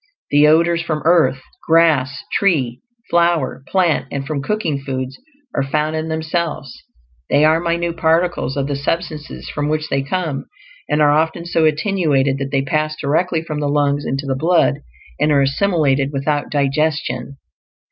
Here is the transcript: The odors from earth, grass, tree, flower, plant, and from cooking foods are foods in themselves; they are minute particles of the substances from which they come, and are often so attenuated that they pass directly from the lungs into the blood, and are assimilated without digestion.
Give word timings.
The 0.31 0.47
odors 0.47 0.81
from 0.81 1.03
earth, 1.05 1.43
grass, 1.67 2.23
tree, 2.33 2.81
flower, 3.11 3.61
plant, 3.67 4.07
and 4.09 4.25
from 4.25 4.41
cooking 4.41 4.79
foods 4.83 5.19
are 5.53 5.61
foods 5.61 5.95
in 5.95 6.07
themselves; 6.07 6.73
they 7.29 7.45
are 7.45 7.59
minute 7.59 7.97
particles 7.97 8.57
of 8.57 8.65
the 8.65 8.75
substances 8.75 9.47
from 9.53 9.69
which 9.69 9.89
they 9.89 10.01
come, 10.01 10.47
and 10.89 11.03
are 11.03 11.11
often 11.11 11.45
so 11.45 11.65
attenuated 11.65 12.39
that 12.39 12.49
they 12.49 12.63
pass 12.63 12.95
directly 12.99 13.43
from 13.43 13.59
the 13.59 13.69
lungs 13.69 14.03
into 14.03 14.25
the 14.25 14.33
blood, 14.33 14.79
and 15.19 15.31
are 15.31 15.43
assimilated 15.43 16.11
without 16.11 16.49
digestion. 16.49 17.37